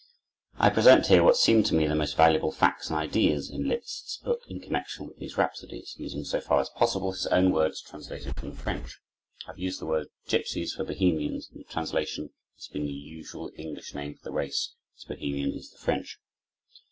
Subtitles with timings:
[0.57, 4.17] I present here what seem to me the most valuable facts and ideas in Liszt's
[4.17, 8.35] book in connection with these Rhapsodies, using, so far as possible, his own words translated
[8.35, 8.99] from the French.
[9.43, 13.51] I have used the word "gipsies" for "Bohemians" in the translation; this being the usual
[13.55, 16.17] English name for the race, as "Bohemian" is the French.